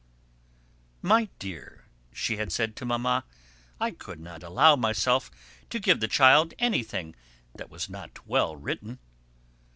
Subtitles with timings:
[1.03, 3.23] "My dear," she had said to Mamma,
[3.79, 5.29] "I could not allow myself
[5.69, 7.15] to give the child anything
[7.53, 8.97] that was not well written."